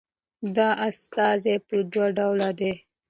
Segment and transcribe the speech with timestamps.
[0.55, 2.71] دا استازي په دوه ډوله ده